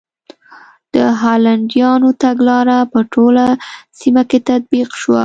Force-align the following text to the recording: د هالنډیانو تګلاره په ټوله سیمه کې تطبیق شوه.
د 0.93 0.97
هالنډیانو 1.21 2.09
تګلاره 2.23 2.77
په 2.91 2.99
ټوله 3.13 3.45
سیمه 3.99 4.23
کې 4.29 4.39
تطبیق 4.49 4.89
شوه. 5.01 5.19